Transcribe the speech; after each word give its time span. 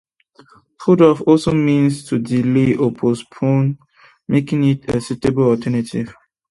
"Put 0.79 0.99
off" 1.01 1.21
also 1.27 1.53
means 1.53 2.05
to 2.05 2.17
delay 2.17 2.73
or 2.75 2.91
postpone, 2.91 3.77
making 4.27 4.63
it 4.63 4.89
a 4.89 4.99
suitable 4.99 5.43
alternative. 5.43 6.11